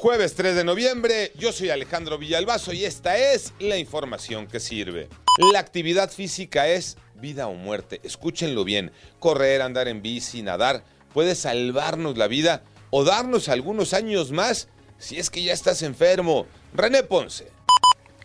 Jueves 0.00 0.34
3 0.34 0.54
de 0.54 0.64
noviembre, 0.64 1.30
yo 1.36 1.52
soy 1.52 1.68
Alejandro 1.68 2.16
Villalbazo 2.16 2.72
y 2.72 2.86
esta 2.86 3.18
es 3.18 3.52
la 3.58 3.76
información 3.76 4.46
que 4.46 4.58
sirve. 4.58 5.10
La 5.52 5.58
actividad 5.58 6.10
física 6.10 6.68
es 6.68 6.96
vida 7.16 7.48
o 7.48 7.52
muerte. 7.52 8.00
Escúchenlo 8.02 8.64
bien. 8.64 8.92
Correr, 9.18 9.60
andar 9.60 9.88
en 9.88 10.00
bici, 10.00 10.40
nadar 10.40 10.84
puede 11.12 11.34
salvarnos 11.34 12.16
la 12.16 12.28
vida 12.28 12.62
o 12.88 13.04
darnos 13.04 13.50
algunos 13.50 13.92
años 13.92 14.32
más 14.32 14.68
si 14.96 15.18
es 15.18 15.28
que 15.28 15.42
ya 15.42 15.52
estás 15.52 15.82
enfermo. 15.82 16.46
René 16.72 17.02
Ponce. 17.02 17.48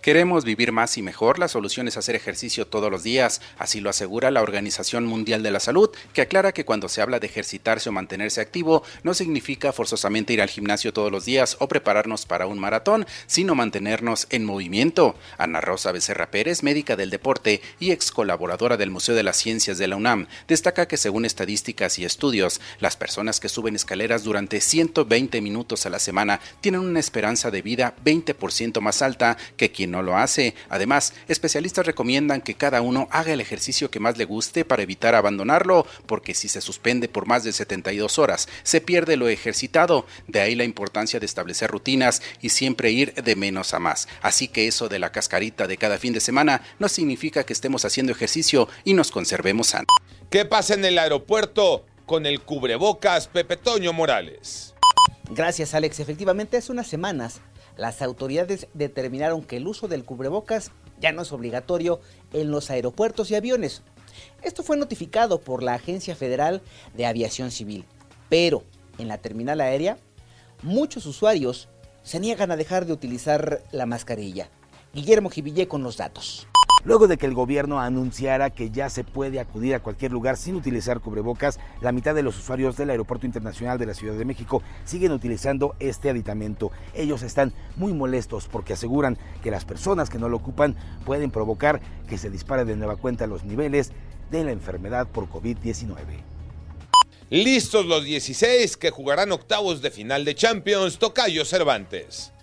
Queremos 0.06 0.46
vivir 0.46 0.72
más 0.72 1.00
y 1.00 1.02
mejor, 1.02 1.40
la 1.40 1.48
solución 1.48 1.88
es 1.88 1.98
hacer 1.98 2.14
ejercicio 2.14 2.68
todos 2.68 2.92
los 2.92 3.02
días, 3.02 3.42
así 3.58 3.82
lo 3.82 3.90
asegura 3.90 4.30
la 4.30 4.44
Organización 4.44 5.04
Mundial 5.08 5.42
de 5.42 5.50
la 5.50 5.60
Salud, 5.60 5.90
que 6.14 6.22
aclara 6.22 6.52
que 6.52 6.64
cuando 6.64 6.90
se 6.90 7.02
habla 7.02 7.20
de 7.20 7.26
ejercitarse 7.26 7.90
o 7.90 7.92
mantenerse 7.92 8.40
activo, 8.40 8.84
no 9.02 9.16
significa 9.16 9.74
forzosamente 9.74 10.32
ir 10.32 10.44
al 10.44 10.50
gimnasio 10.50 10.94
todos 10.94 11.12
los 11.12 11.26
días 11.26 11.58
o 11.60 11.68
prepararnos 11.68 12.28
para 12.28 12.46
un 12.46 12.60
maratón, 12.60 13.08
sino 13.26 13.56
mantenernos 13.56 14.28
en 14.30 14.46
movimiento. 14.46 15.16
Ana 15.40 15.60
Rosa 15.60 15.92
Becerra 15.92 16.30
Pérez, 16.30 16.62
médica 16.62 16.96
del 16.96 17.10
deporte 17.10 17.64
y 17.80 17.90
ex 17.90 18.12
colaboradora 18.12 18.78
del 18.78 18.92
Museo 18.92 19.16
de 19.16 19.24
las 19.24 19.38
Ciencias 19.38 19.80
de 19.80 19.88
la 19.88 19.96
UNAM, 19.96 20.28
destaca 20.48 20.88
que 20.88 20.98
según 20.98 21.26
estadísticas 21.26 21.98
y 21.98 22.06
estudios, 22.06 22.62
las 22.80 22.96
personas 22.96 23.40
que 23.40 23.50
suben 23.50 23.76
escaleras 23.76 24.24
durante 24.24 24.62
120 24.62 25.42
minutos 25.42 25.88
a 25.88 25.90
la 25.90 25.98
semana 25.98 26.42
tienen 26.62 26.82
una 26.82 27.00
esperanza 27.00 27.50
de 27.50 27.64
vida 27.64 27.96
20% 28.06 28.82
más 28.82 29.02
alta 29.02 29.38
que 29.58 29.72
quien 29.72 29.95
no 29.96 30.04
lo 30.04 30.18
hace. 30.18 30.56
Además, 30.68 31.14
especialistas 31.30 31.86
recomiendan 31.86 32.42
que 32.42 32.56
cada 32.56 32.82
uno 32.82 33.08
haga 33.12 33.32
el 33.32 33.40
ejercicio 33.40 33.90
que 33.90 34.02
más 34.02 34.18
le 34.18 34.26
guste 34.26 34.66
para 34.66 34.84
evitar 34.84 35.16
abandonarlo, 35.16 35.88
porque 36.06 36.34
si 36.34 36.50
se 36.50 36.60
suspende 36.60 37.08
por 37.08 37.28
más 37.28 37.46
de 37.46 37.54
72 37.54 38.20
horas, 38.20 38.50
se 38.64 38.82
pierde 38.82 39.16
lo 39.16 39.30
ejercitado. 39.30 40.06
De 40.28 40.42
ahí 40.42 40.54
la 40.56 40.66
importancia 40.66 41.20
de 41.22 41.26
establecer 41.26 41.72
rutinas 41.72 42.22
y 42.42 42.50
siempre 42.50 42.92
ir 42.92 43.14
de 43.14 43.38
menos 43.38 43.74
a 43.74 43.80
más. 43.80 44.10
Así 44.22 44.50
que 44.50 44.68
eso 44.68 44.90
de 44.90 45.00
la 45.00 45.14
cascarita 45.14 45.66
de 45.66 45.78
cada 45.78 45.98
fin 45.98 46.12
de 46.12 46.20
semana 46.20 46.62
no 46.78 46.90
significa 46.90 47.46
que 47.46 47.54
estemos 47.54 47.86
haciendo 47.86 48.12
ejercicio 48.12 48.68
y 48.84 48.96
nos 48.96 49.12
conservemos 49.12 49.68
sanos. 49.68 49.88
¿Qué 50.30 50.44
pasa 50.44 50.74
en 50.74 50.84
el 50.84 51.00
aeropuerto 51.00 51.86
con 52.06 52.26
el 52.26 52.42
cubrebocas 52.42 53.28
Pepe 53.30 53.56
Toño 53.56 53.94
Morales? 53.94 54.76
Gracias, 55.30 55.74
Alex. 55.74 56.02
Efectivamente, 56.02 56.58
hace 56.58 56.72
unas 56.72 56.88
semanas 56.88 57.40
las 57.78 58.02
autoridades 58.02 58.68
determinaron 58.74 59.44
que 59.44 59.58
el 59.58 59.68
uso 59.68 59.88
del 59.88 60.06
cubrebocas 60.06 60.72
ya 61.00 61.12
no 61.12 61.22
es 61.22 61.32
obligatorio 61.32 62.00
en 62.34 62.52
los 62.52 62.70
aeropuertos 62.70 63.32
y 63.32 63.36
aviones. 63.36 63.82
Esto 64.42 64.64
fue 64.64 64.78
notificado 64.78 65.42
por 65.42 65.62
la 65.62 65.74
Agencia 65.74 66.16
Federal 66.16 66.62
de 66.94 67.06
Aviación 67.06 67.52
Civil, 67.52 67.86
pero 68.30 68.64
en 68.98 69.08
la 69.08 69.18
terminal 69.18 69.60
aérea 69.62 69.98
muchos 70.64 71.06
usuarios 71.06 71.68
se 72.04 72.20
niegan 72.20 72.52
a 72.52 72.56
dejar 72.56 72.86
de 72.86 72.94
utilizar 72.94 73.64
la 73.72 73.86
mascarilla. 73.86 74.50
Guillermo 74.94 75.30
Jivillé 75.30 75.68
con 75.68 75.84
los 75.84 75.98
datos 75.98 76.48
luego 76.86 77.08
de 77.08 77.18
que 77.18 77.26
el 77.26 77.34
gobierno 77.34 77.80
anunciara 77.82 78.52
que 78.52 78.70
ya 78.70 78.90
se 78.90 79.04
puede 79.04 79.40
acudir 79.40 79.76
a 79.76 79.82
cualquier 79.82 80.12
lugar 80.12 80.38
sin 80.38 80.56
utilizar 80.56 81.02
cubrebocas, 81.02 81.60
la 81.82 81.92
mitad 81.92 82.16
de 82.16 82.24
los 82.24 82.38
usuarios 82.38 82.78
del 82.78 82.92
Aeropuerto 82.92 83.26
Internacional 83.26 83.78
de 83.78 83.88
la 83.88 83.94
Ciudad 83.94 84.16
de 84.16 84.26
México 84.26 84.62
siguen 84.86 85.12
utilizando 85.12 85.76
este 85.80 86.10
aditamento. 86.10 86.72
Ellos 86.94 87.24
están 87.24 87.52
muy 87.76 87.94
molestos 87.94 88.48
porque 88.48 88.74
aseguran 88.74 89.18
que 89.44 89.52
las 89.52 89.66
personas 89.66 90.10
que 90.10 90.20
no 90.20 90.30
lo 90.30 90.38
ocupan 90.38 90.76
pueden 91.06 91.32
provocar 91.32 91.82
que 92.08 92.18
se 92.18 92.30
dispare 92.30 92.66
de 92.66 92.76
nueva 92.76 92.96
cuenta 92.96 93.28
los 93.28 93.44
niveles 93.44 93.92
de 94.32 94.44
la 94.44 94.52
enfermedad 94.52 95.08
por 95.08 95.28
COVID-19. 95.28 95.98
Listos 97.32 97.88
los 97.88 98.04
16 98.04 98.78
que 98.78 98.92
jugarán 98.92 99.32
octavos 99.32 99.82
de 99.82 99.90
final 99.90 100.26
de 100.26 100.36
Champions, 100.36 101.00
Tocayo 101.00 101.44
Cervantes. 101.44 102.35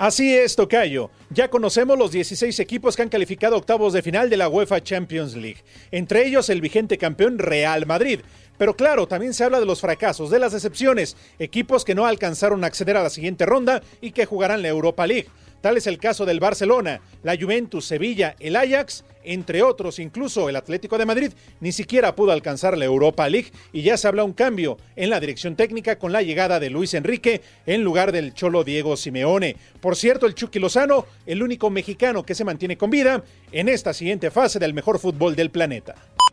Así 0.00 0.34
es, 0.34 0.56
Tocayo. 0.56 1.10
Ya 1.28 1.50
conocemos 1.50 1.98
los 1.98 2.10
16 2.10 2.58
equipos 2.60 2.96
que 2.96 3.02
han 3.02 3.10
calificado 3.10 3.58
octavos 3.58 3.92
de 3.92 4.00
final 4.00 4.30
de 4.30 4.38
la 4.38 4.48
UEFA 4.48 4.82
Champions 4.82 5.36
League, 5.36 5.62
entre 5.90 6.26
ellos 6.26 6.48
el 6.48 6.62
vigente 6.62 6.96
campeón 6.96 7.38
Real 7.38 7.84
Madrid. 7.84 8.20
Pero 8.56 8.74
claro, 8.74 9.06
también 9.06 9.34
se 9.34 9.44
habla 9.44 9.60
de 9.60 9.66
los 9.66 9.82
fracasos, 9.82 10.30
de 10.30 10.38
las 10.38 10.54
decepciones, 10.54 11.18
equipos 11.38 11.84
que 11.84 11.94
no 11.94 12.06
alcanzaron 12.06 12.64
a 12.64 12.68
acceder 12.68 12.96
a 12.96 13.02
la 13.02 13.10
siguiente 13.10 13.44
ronda 13.44 13.82
y 14.00 14.12
que 14.12 14.24
jugarán 14.24 14.62
la 14.62 14.68
Europa 14.68 15.06
League. 15.06 15.28
Tal 15.60 15.76
es 15.76 15.86
el 15.86 15.98
caso 15.98 16.24
del 16.24 16.40
Barcelona, 16.40 17.00
la 17.22 17.36
Juventus, 17.36 17.84
Sevilla, 17.84 18.34
el 18.40 18.56
Ajax, 18.56 19.04
entre 19.22 19.62
otros, 19.62 19.98
incluso 19.98 20.48
el 20.48 20.56
Atlético 20.56 20.96
de 20.96 21.04
Madrid 21.04 21.32
ni 21.60 21.72
siquiera 21.72 22.14
pudo 22.14 22.32
alcanzar 22.32 22.78
la 22.78 22.86
Europa 22.86 23.28
League 23.28 23.52
y 23.72 23.82
ya 23.82 23.96
se 23.96 24.08
habla 24.08 24.24
un 24.24 24.32
cambio 24.32 24.78
en 24.96 25.10
la 25.10 25.20
dirección 25.20 25.56
técnica 25.56 25.98
con 25.98 26.12
la 26.12 26.22
llegada 26.22 26.58
de 26.58 26.70
Luis 26.70 26.94
Enrique 26.94 27.42
en 27.66 27.84
lugar 27.84 28.12
del 28.12 28.32
Cholo 28.32 28.64
Diego 28.64 28.96
Simeone. 28.96 29.56
Por 29.80 29.96
cierto, 29.96 30.26
el 30.26 30.34
Chucky 30.34 30.58
Lozano, 30.58 31.04
el 31.26 31.42
único 31.42 31.68
mexicano 31.68 32.24
que 32.24 32.34
se 32.34 32.44
mantiene 32.44 32.78
con 32.78 32.90
vida 32.90 33.22
en 33.52 33.68
esta 33.68 33.92
siguiente 33.92 34.30
fase 34.30 34.58
del 34.58 34.74
mejor 34.74 34.98
fútbol 34.98 35.36
del 35.36 35.50
planeta. 35.50 35.94